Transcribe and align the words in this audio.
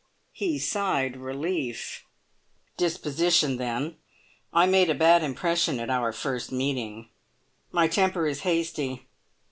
He 0.33 0.57
sighed 0.57 1.15
relief. 1.15 2.05
"Disposition 2.75 3.57
then! 3.57 3.97
I 4.51 4.65
made 4.65 4.89
a 4.89 4.95
bad 4.95 5.21
impression 5.21 5.79
at 5.79 5.91
our 5.91 6.11
first 6.11 6.51
meeting. 6.51 7.09
My 7.71 7.87
temper 7.87 8.25
is 8.25 8.39
hasty. 8.41 9.05